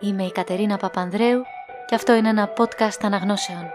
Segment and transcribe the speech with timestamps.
[0.00, 1.42] Είμαι η Κατερίνα Παπανδρέου
[1.86, 3.70] και αυτό είναι ένα podcast αναγνώσεων.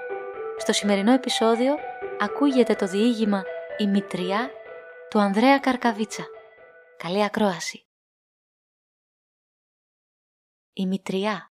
[0.57, 1.75] Στο σημερινό επεισόδιο
[2.19, 3.43] ακούγεται το διήγημα
[3.77, 4.51] «Η Μητριά»
[5.09, 6.25] του Ανδρέα Καρκαβίτσα.
[6.97, 7.87] Καλή ακρόαση.
[10.73, 11.51] «Η Μητριά»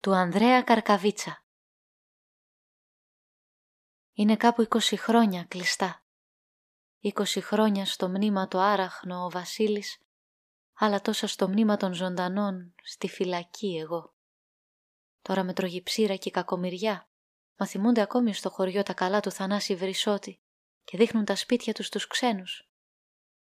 [0.00, 1.44] του Ανδρέα Καρκαβίτσα.
[4.12, 6.04] Είναι κάπου 20 χρόνια κλειστά.
[7.02, 9.98] 20 χρόνια στο μνήμα το άραχνο ο Βασίλης
[10.84, 14.14] άλλα τόσα στο μνήμα των ζωντανών, στη φυλακή εγώ.
[15.22, 17.08] Τώρα με τρογυψήρα και κακομοιριά,
[17.56, 20.40] μα θυμούνται ακόμη στο χωριό τα καλά του Θανάση Βρυσότη
[20.84, 22.70] και δείχνουν τα σπίτια τους στους ξένους.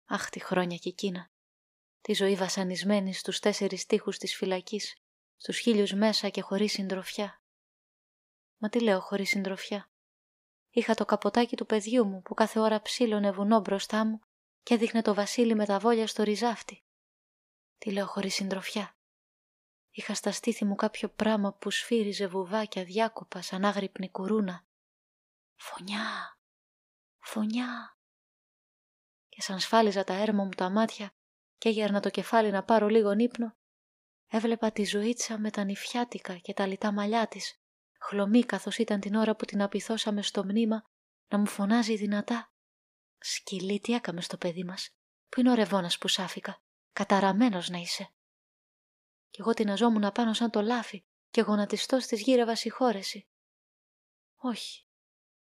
[0.05, 1.31] Αχ, τη χρόνια κι εκείνα.
[2.01, 4.97] Τη ζωή βασανισμένη στους τέσσερις τείχους της φυλακής,
[5.37, 7.43] στους χίλιους μέσα και χωρίς συντροφιά.
[8.59, 9.91] Μα τι λέω χωρίς συντροφιά.
[10.71, 14.21] Είχα το καποτάκι του παιδιού μου που κάθε ώρα ψήλωνε βουνό μπροστά μου
[14.63, 16.84] και έδειχνε το Βασίλη με τα βόλια στο ριζάφτι.
[17.85, 18.97] Τι λέω χωρίς συντροφιά.
[19.91, 24.67] Είχα στα στήθη μου κάποιο πράμα που σφύριζε βουβάκια διάκοπα σαν άγρυπνη κουρούνα.
[25.55, 26.39] Φωνιά,
[27.19, 27.99] φωνιά.
[29.29, 31.15] Και σαν σφάλιζα τα έρμα μου τα μάτια
[31.59, 33.57] και έγερνα το κεφάλι να πάρω λίγο ύπνο,
[34.27, 37.61] έβλεπα τη ζωήτσα με τα νυφιάτικα και τα λιτά μαλλιά της,
[37.99, 40.85] χλωμή καθώς ήταν την ώρα που την απειθώσαμε στο μνήμα,
[41.29, 42.53] να μου φωνάζει δυνατά.
[43.19, 44.91] Σκυλί, τι έκαμε στο παιδί μας,
[45.29, 46.65] που είναι ο ρεβόνας που σάφηκα
[46.95, 48.13] καταραμένος να είσαι.
[49.31, 53.29] Κι εγώ την αζόμουν πάνω σαν το λάφι και γονατιστός της γύρευα συγχώρεση.
[54.37, 54.87] Όχι,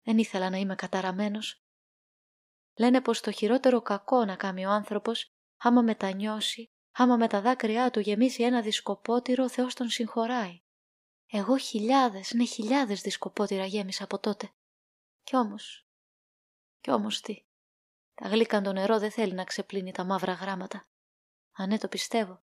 [0.04, 1.62] δεν ήθελα να είμαι καταραμένος.
[2.78, 7.92] Λένε πως το χειρότερο κακό να κάνει ο άνθρωπος, άμα μετανιώσει, άμα με τα δάκρυά
[7.92, 10.62] του γεμίσει ένα δισκοπότηρο, ο Θεός τον συγχωράει.
[11.28, 14.52] Εγώ χιλιάδες, ναι χιλιάδες δισκοπότηρα γέμισα από τότε.
[15.24, 15.88] Κι όμως,
[16.80, 17.46] κι όμως τι.
[18.14, 20.88] Τα γλύκαντο νερό δεν θέλει να ξεπλύνει τα μαύρα γράμματα.
[21.60, 22.42] Αν ναι, το πιστεύω.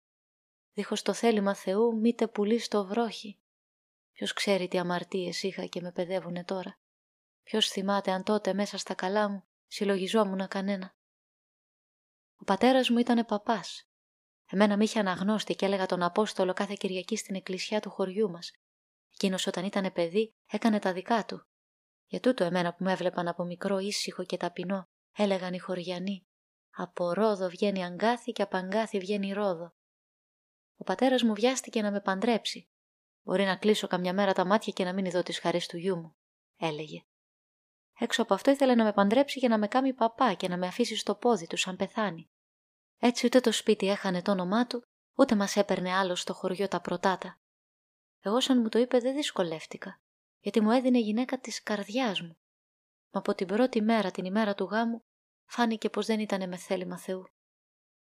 [0.73, 3.39] Δίχως το θέλημα Θεού μήτε πουλί στο βρόχι.
[4.13, 6.79] Ποιος ξέρει τι αμαρτίες είχα και με παιδεύουνε τώρα.
[7.43, 10.95] Ποιος θυμάται αν τότε μέσα στα καλά μου συλλογιζόμουν κανένα.
[12.37, 13.89] Ο πατέρας μου ήταν παπάς.
[14.51, 18.51] Εμένα με είχε αναγνώστη και έλεγα τον Απόστολο κάθε Κυριακή στην εκκλησιά του χωριού μας.
[19.15, 21.47] Εκείνος όταν ήταν παιδί έκανε τα δικά του.
[22.07, 26.27] Για τούτο εμένα που με έβλεπαν από μικρό ήσυχο και ταπεινό, έλεγαν οι χωριανοί.
[26.77, 29.75] Από ρόδο βγαίνει αγκάθι και από αγκάθι βγαίνει ρόδο.
[30.77, 32.69] Ο πατέρας μου βιάστηκε να με παντρέψει.
[33.23, 35.97] Μπορεί να κλείσω καμιά μέρα τα μάτια και να μην δω τις χαρές του γιού
[35.97, 36.17] μου,
[36.57, 37.05] έλεγε.
[37.99, 40.67] Έξω από αυτό ήθελε να με παντρέψει για να με κάνει παπά και να με
[40.67, 42.31] αφήσει στο πόδι του σαν πεθάνει.
[42.99, 44.83] Έτσι ούτε το σπίτι έχανε το όνομά του,
[45.17, 47.39] ούτε μας έπαιρνε άλλος στο χωριό τα πρωτάτα.
[48.21, 50.01] Εγώ σαν μου το είπε δεν δυσκολεύτηκα,
[50.39, 52.39] γιατί μου έδινε γυναίκα της καρδιάς μου.
[53.11, 55.05] Μα από την πρώτη μέρα, την ημέρα του γάμου,
[55.47, 57.25] Φάνηκε πως δεν ήταν με θέλημα Θεού.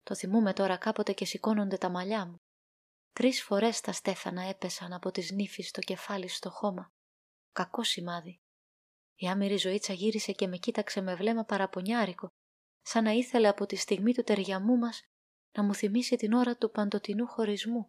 [0.03, 2.37] Το θυμούμε τώρα κάποτε και σηκώνονται τα μαλλιά μου.
[3.13, 6.93] Τρεις φορές τα στέφανα έπεσαν από τις νύφεις στο κεφάλι στο χώμα.
[7.53, 8.41] Κακό σημάδι.
[9.15, 12.29] Η άμυρη ζωήτσα γύρισε και με κοίταξε με βλέμμα παραπονιάρικο,
[12.83, 15.03] σαν να ήθελε από τη στιγμή του ταιριαμού μας
[15.57, 17.89] να μου θυμίσει την ώρα του παντοτινού χωρισμού.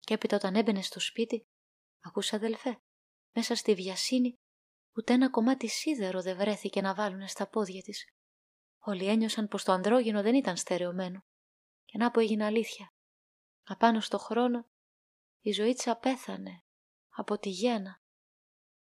[0.00, 1.42] Και έπειτα όταν έμπαινε στο σπίτι,
[2.00, 2.78] ακούσα αδελφέ,
[3.34, 4.34] μέσα στη βιασύνη
[4.96, 8.04] ούτε ένα κομμάτι σίδερο δεν βρέθηκε να βάλουν στα πόδια της.
[8.86, 11.24] Όλοι ένιωσαν πως το ανδρόγυνο δεν ήταν στερεωμένο.
[11.84, 12.92] Και να που έγινε αλήθεια.
[13.64, 14.66] Απάνω στο χρόνο
[15.40, 16.64] η ζωή της απέθανε
[17.08, 18.02] από τη γένα.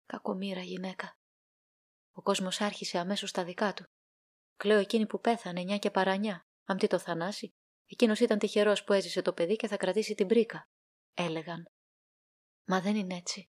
[0.06, 1.18] Κακομήρα γυναίκα.
[2.12, 3.85] Ο κόσμος άρχισε αμέσως τα δικά του.
[4.57, 6.47] Κλαίω εκείνη που πέθανε, εννιά και παρανιά.
[6.78, 7.53] τι το θανάσει.
[7.85, 10.69] Εκείνος ήταν τυχερός που έζησε το παιδί και θα κρατήσει την πρίκα.
[11.13, 11.72] Έλεγαν.
[12.66, 13.50] Μα δεν είναι έτσι.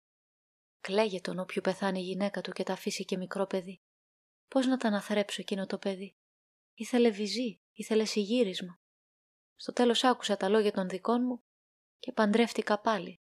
[0.80, 3.82] Κλαίγε τον όποιου πεθάνει η γυναίκα του και τα αφήσει και μικρό παιδί.
[4.48, 6.16] Πώς να τα αναθρέψω εκείνο το παιδί;
[6.74, 8.80] Ήθελε βυζί, ήθελε συγύρισμα.
[9.54, 11.44] Στο τέλος άκουσα τα λόγια των δικών μου
[11.98, 13.20] και παντρεύτηκα πάλι.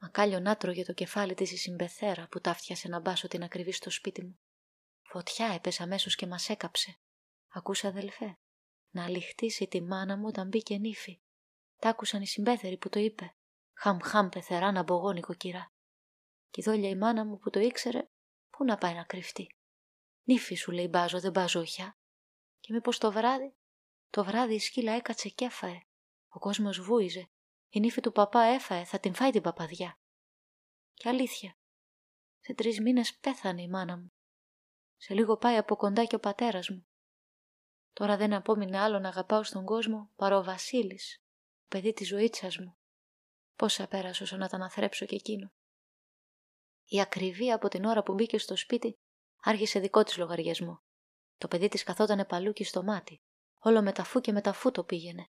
[0.00, 3.90] Μακάλιο να τρώγε το κεφάλι της η συμπεθέρα που ταύτιασε να μπάσω την ακριβή στο
[3.90, 4.40] σπίτι μου.
[5.02, 6.98] Φωτιά έπεσε αμέσως και μας έκαψε.
[7.48, 8.38] Ακούσα αδελφέ,
[8.90, 11.20] να λιχτήσει τη μάνα μου όταν μπήκε νύφη.
[11.78, 13.34] Τ' άκουσαν οι συμπέθεροι που το είπε.
[13.74, 15.72] Χαμ χαμ πεθερά να μπογόνι κοκκυρά.
[16.50, 18.08] Κι δόλια η μάνα μου που το ήξερε,
[18.50, 19.46] πού να πάει να κρυφτεί.
[20.24, 21.64] Νύφη σου λέει μπάζω, δεν μπάζω
[22.68, 23.54] και μήπως το βράδυ,
[24.10, 25.80] το βράδυ η σκύλα έκατσε και έφαε.
[26.28, 27.30] Ο κόσμος βούιζε.
[27.68, 29.98] Η νύφη του παπά έφαε, θα την φάει την παπαδιά.
[30.94, 31.56] Και αλήθεια,
[32.40, 34.12] σε τρεις μήνες πέθανε η μάνα μου.
[34.96, 36.86] Σε λίγο πάει από κοντά και ο πατέρας μου.
[37.92, 41.22] Τώρα δεν απόμεινε άλλο να αγαπάω στον κόσμο παρά ο Βασίλης,
[41.64, 42.78] ο παιδί της ζωήτσας μου.
[43.56, 45.52] Πόσα πέρασε όσο να τα αναθρέψω και εκείνο.
[46.84, 48.98] Η ακριβή από την ώρα που μπήκε στο σπίτι
[49.42, 50.82] άρχισε δικό της λογαριασμό.
[51.38, 53.20] Το παιδί της καθότανε παλούκι στο μάτι.
[53.58, 55.28] Όλο μεταφού και μεταφού το πήγαινε.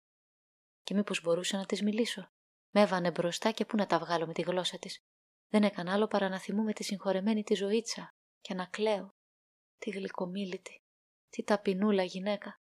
[0.84, 2.32] Και μήπως μπορούσα να της μιλήσω;
[2.70, 5.04] Με έβανε μπροστά και πού να τα βγάλω με τη γλώσσα της.
[5.48, 9.16] Δεν έκανα άλλο παρά να θυμούμε τη συγχωρεμένη τη ζωήτσα και να κλαίω.
[9.78, 10.84] Τη γλυκομίλητη,
[11.30, 12.62] τι ταπεινούλα γυναίκα.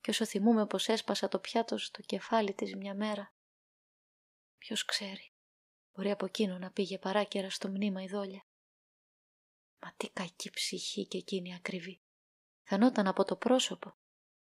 [0.00, 3.34] Και όσο θυμούμε πως έσπασα το πιάτο στο κεφάλι της μια μέρα.
[4.58, 5.32] Ποιος ξέρει,
[5.92, 8.46] μπορεί από εκείνο να πήγε παράκαιρα στο μνήμα η δόλια.
[9.78, 12.00] Μα τι κακή ψυχή και εκείνη ακριβή.
[12.68, 13.96] Φαινόταν από το πρόσωπο.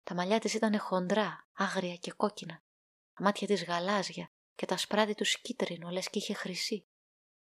[0.03, 2.63] Τα μαλλιά της ήταν χοντρά, άγρια και κόκκινα.
[3.13, 6.88] Τα μάτια της γαλάζια και τα σπράδι τους κίτρινο λες και είχε χρυσή.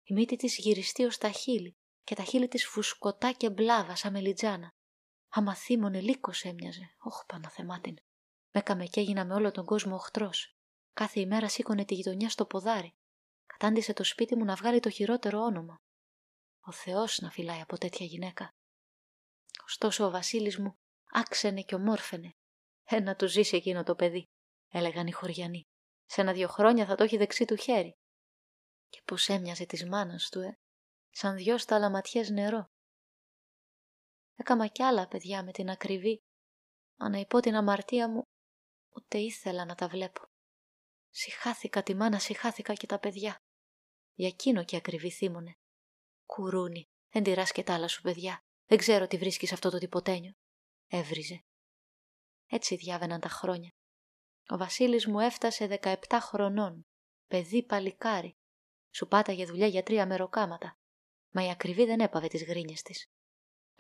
[0.03, 4.13] Η μύτη της γυριστή ως τα χείλη και τα χείλη της φουσκωτά και μπλάβα σαν
[4.13, 4.75] μελιτζάνα.
[5.29, 6.95] Άμα θύμωνε λύκος έμοιαζε.
[6.99, 7.97] Όχ, Παναθεμάτιν.
[8.51, 10.57] Με και έγινα με όλο τον κόσμο οχτρός.
[10.93, 12.95] Κάθε ημέρα σήκωνε τη γειτονιά στο ποδάρι.
[13.47, 15.83] Κατάντησε το σπίτι μου να βγάλει το χειρότερο όνομα.
[16.61, 18.55] Ο Θεός να φυλάει από τέτοια γυναίκα.
[19.65, 20.79] Ωστόσο ο Βασίλης μου
[21.13, 22.31] άξενε και ομόρφαινε.
[22.85, 24.25] Ένα του ζήσει εκείνο το παιδί,
[24.69, 25.63] έλεγαν οι χωριανοί.
[26.05, 27.93] Σε ένα-δυο χρόνια θα το έχει δεξί του χέρι.
[28.89, 30.59] Και πώ έμοιαζε της μάνας του, ε,
[31.11, 32.67] σαν δυο σταλαματιέ νερό.
[34.37, 36.19] Έκαμα κι άλλα παιδιά με την ακριβή,
[36.99, 38.23] μα να υπό την αμαρτία μου
[38.95, 40.21] ούτε ήθελα να τα βλέπω.
[41.11, 43.39] Συχάθηκα τη μάνα, συχάθηκα και τα παιδιά.
[44.15, 45.55] Για εκείνο και ακριβή θύμωνε.
[46.27, 48.45] Κουρούνι, δεν τυράς και τα άλλα σου παιδιά.
[48.67, 50.33] Δεν ξέρω τι βρίσκεις αυτό το τυποτένιο.
[50.87, 51.45] Έβριζε.
[52.47, 53.71] Έτσι διάβαιναν τα χρόνια.
[54.49, 56.87] Ο Βασίλης μου έφτασε 17 χρονών.
[57.27, 58.37] Παιδί παλικάρι.
[58.95, 60.79] Σου πάταγε δουλειά για τρία μεροκάματα.
[61.31, 63.07] Μα η ακριβή δεν έπαβε τις γρίνιες της.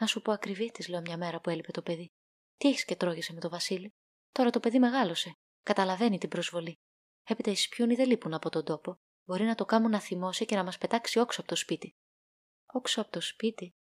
[0.00, 2.12] Να σου πω ακριβή, της λέω μια μέρα που έλειπε το παιδί.
[2.56, 3.94] Τι έχεις και τρώγεσαι με το Βασίλη;
[4.32, 5.32] Τώρα το παιδί μεγάλωσε.
[5.62, 6.78] Καταλαβαίνει την προσβολή.
[7.24, 8.96] Έπειτα οι σπιούνι δεν λείπουν από τον τόπο.
[9.24, 11.94] Μπορεί να το κάνουν να θυμώσει και να μας πετάξει όξω από το σπίτι.
[12.66, 13.74] Όξω από το σπίτι.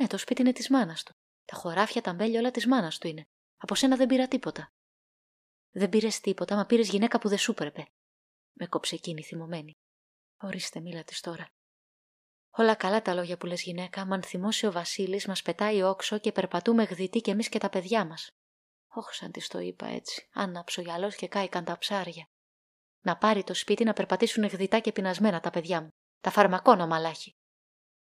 [0.00, 1.14] Ναι, το σπίτι είναι της μάνας του.
[1.44, 3.28] Τα χωράφια, τα μπέλια όλα της μάνας του είναι.
[3.56, 4.72] Από σένα δεν πήρα τίποτα.
[5.70, 7.86] Δεν πήρες τίποτα, μα πήρες γυναίκα που δεν σου έπρεπε.
[8.52, 9.72] Με κόψε εκείνη θυμωμένη.
[10.40, 11.52] Ορίστε, μίλα της τώρα.
[12.50, 16.18] Όλα καλά τα λόγια που λες γυναίκα, μα αν θυμώσει ο Βασίλης, μας πετάει όξο
[16.18, 18.30] και περπατούμε γδυτοί κι εμείς και τα παιδιά μας.
[18.88, 22.28] Όχι σαν της το είπα έτσι, άναψο γυαλός και κάηκαν τα ψάρια.
[23.00, 25.88] Να πάρει το σπίτι να περπατήσουν γδυτά και πεινασμένα τα παιδιά μου.
[26.20, 27.34] Τα φαρμακόνα μαλάχη.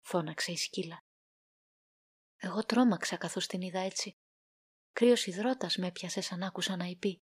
[0.01, 1.05] Φώναξε η σκύλα.
[2.47, 4.17] Εγώ τρόμαξα καθώς την είδα έτσι.
[4.93, 7.23] Κρύος υδρότας με έπιασε σαν άκουσα να υπεί.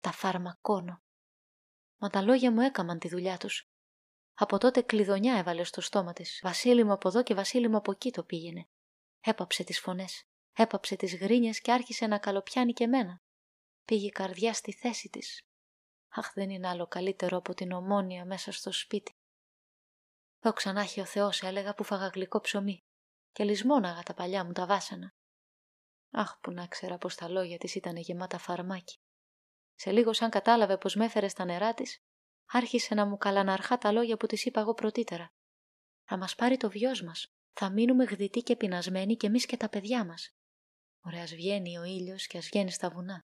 [0.00, 1.02] Τα φαρμακόνο.
[1.98, 3.68] Μα τα λόγια μου έκαμαν τη δουλειά τους.
[4.34, 6.40] Από τότε κλειδονιά έβαλε στο στόμα της.
[6.42, 8.68] Βασίλη μου από εδώ και Βασίλη μου από εκεί το πήγαινε.
[9.20, 13.22] Έπαψε τις φωνές, έπαψε τις γρίνιε και άρχισε να καλοπιάνει και μένα.
[13.84, 15.46] Πήγε η καρδιά στη θέση της.
[16.08, 19.12] Αχ, δεν είναι άλλο καλύτερο από την ομόνια μέσα στο σπίτι.
[20.40, 22.84] Δόξα να έχει ο Θεός, έλεγα που φάγα γλυκό ψωμί
[23.32, 25.14] και λησμόναγα τα παλιά μου τα βάσανα.
[26.10, 28.96] Αχ, που να ξέρα πως τα λόγια της ήταν γεμάτα φαρμάκι.
[29.74, 31.98] Σε λίγο, σαν κατάλαβε πως με έφερες στα νερά της,
[32.50, 35.28] άρχισε να μου καλαναρχά τα λόγια που της είπα εγώ πρωτήτερα.
[36.04, 37.26] Θα μας πάρει το βιός μας.
[37.52, 40.30] Θα μείνουμε γδυτοί και πεινασμένοι κι εμείς και τα παιδιά μας.
[41.04, 43.20] Ωραία, βγαίνει ο ήλιος και ας βγαίνει στα βουνά.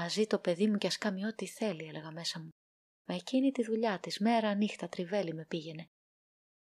[0.00, 2.48] Α ζει το παιδί μου και ας κάνει ό,τι θέλει, έλεγα μέσα μου.
[3.08, 5.86] Μα εκείνη τη δουλειά της, μέρα νύχτα τριβέλη με πήγαινε.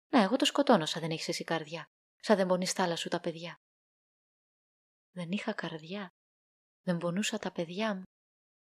[0.10, 1.86] Να, εγώ το σκοτώνω σαν δεν έχεις εσύ καρδιά.
[2.24, 3.56] Σαν δεν πονείς στάλα σου τα παιδιά.
[5.12, 6.10] Δεν είχα καρδιά.
[6.82, 8.04] Δεν πονούσα τα παιδιά μου.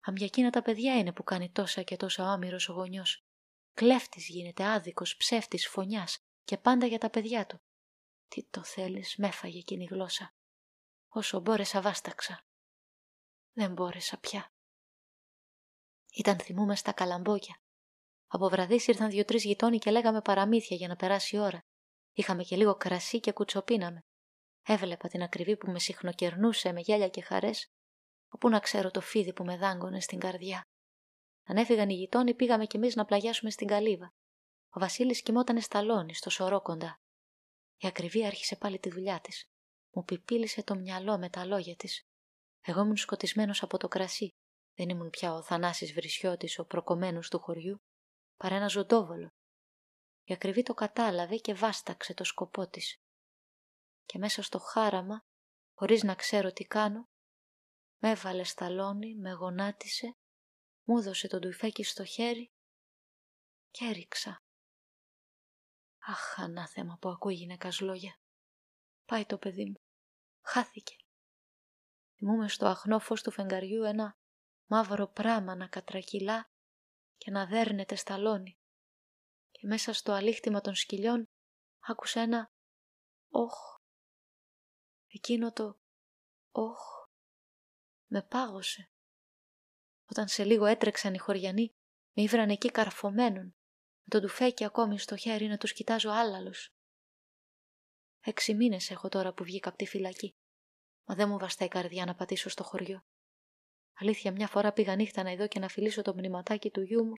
[0.01, 3.25] Αν για εκείνα τα παιδιά είναι που κάνει τόσα και τόσα όμοιρο ο γονιός.
[3.73, 7.59] Κλέφτης γίνεται, άδικος, ψεύτης, φωνιάς και πάντα για τα παιδιά του.
[8.29, 10.35] Τι το θέλεις, με έφαγε εκείνη η γλώσσα.
[11.09, 12.47] Όσο μπόρεσα, βάσταξα.
[13.53, 14.53] Δεν μπόρεσα πια.
[16.15, 17.57] Ήταν θυμούμε στα καλαμπόκια.
[18.27, 21.65] Από βραδύς ήρθαν δύο-τρει γειτόνι και λέγαμε παραμύθια για να περάσει η ώρα.
[22.13, 24.01] Είχαμε και λίγο κρασί και κουτσοπίναμε.
[24.63, 27.67] Έβλεπα την ακριβή που με συχνοκερνούσε με γέλια και χαρές
[28.29, 30.63] όπου να ξέρω το φίδι που με δάγκωνε στην καρδιά.
[31.45, 34.13] Αν έφυγαν οι γειτόνι, πήγαμε κι εμείς να πλαγιάσουμε στην καλύβα.
[34.71, 36.97] Ο Βασίλης κοιμόταν σταλόνι, στο σωρό κοντά.
[37.77, 39.45] Η ακριβή άρχισε πάλι τη δουλειά της.
[39.91, 42.03] Μου πιπίλησε το μυαλό με τα λόγια της.
[42.61, 44.35] Εγώ ήμουν σκοτισμένος από το κρασί.
[44.75, 47.83] Δεν ήμουν πια ο Θανάσης Βρισιώτης, ο προκομμένος του χωριού,
[48.37, 49.29] παρά ένα ζωντόβολο.
[50.25, 53.03] Η ακριβή το κατάλαβε και βάσταξε το σκοπό της.
[54.05, 55.25] Και μέσα στο χάραμα,
[55.75, 57.09] χωρίς να ξέρω τι κάνω,
[57.99, 60.17] με έβαλε σταλόνι, με γονάτισε,
[60.85, 62.53] μου έδωσε τον τουφέκι στο χέρι
[63.71, 64.43] και έριξα.
[65.99, 68.21] Αχ, ανάθεμα που ακούει γυναίκας λόγια.
[69.05, 69.81] Πάει το παιδί μου.
[70.43, 70.97] Χάθηκε.
[72.17, 74.19] Θυμούμε στο αχνό φως του φεγγαριού ένα
[74.67, 76.51] μαύρο πράμα να κατρακυλά
[77.17, 78.57] και να δέρνεται σταλόνι.
[79.63, 81.29] Και μέσα στο αλήχτημα των σκυλιών
[81.81, 82.53] άκουσε ένα
[83.29, 83.55] «Όχ».
[85.07, 85.79] Εκείνο το
[86.51, 86.81] «Όχ»
[88.07, 88.91] με πάγωσε.
[90.11, 91.75] Όταν σε λίγο έτρεξαν οι χωριανοί,
[92.13, 93.45] με ήβραν εκεί καρφωμένον.
[94.03, 96.75] Με το τουφέκι ακόμη στο χέρι να τους κοιτάζω άλλαλος.
[98.21, 100.35] Έξι μήνες έχω τώρα που βγήκα από τη φυλακή.
[101.05, 103.01] Μα δεν μου βαστάει η καρδιά να πατήσω στο χωριό.
[103.93, 107.15] Αλήθεια, μια φορά πήγα νύχτα να ειδώ και να φιλήσω το μνηματάκι του γιού μου.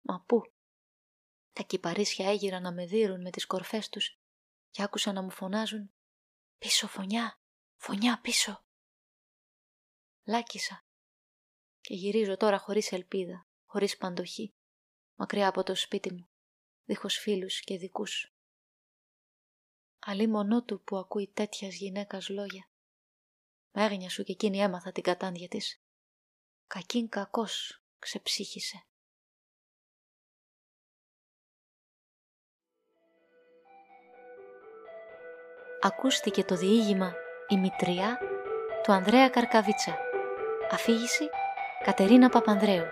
[0.00, 0.55] Μα πού;
[1.56, 4.18] Τα κυπαρίσια έγιρα να με δίρουν με τις κορφές τους
[4.70, 5.92] και άκουσα να μου φωνάζουν
[6.58, 7.40] «Πίσω φωνιά,
[7.76, 8.64] φωνιά πίσω».
[10.24, 10.84] Λάκισα
[11.80, 14.54] και γυρίζω τώρα χωρίς ελπίδα, χωρίς παντοχή,
[15.14, 16.28] μακριά από το σπίτι μου,
[16.84, 18.34] δίχως φίλους και δικούς.
[19.98, 22.70] Αλλή μονό του που ακούει τέτοιας γυναίκας λόγια.
[23.70, 25.82] Μέγνια σου και εκείνη έμαθα την κατάντια της.
[26.66, 28.86] Κακήν κακός ξεψύχησε.
[35.80, 37.12] Ακούστηκε το διήγημα
[37.48, 38.18] «Η Μητριά»
[38.82, 39.98] του Ανδρέα Καρκαβίτσα.
[40.70, 41.30] Αφήγηση
[41.84, 42.84] Κατερίνα Παπανδρέου.